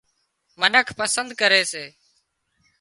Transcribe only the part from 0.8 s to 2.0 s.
پسند ڪري سي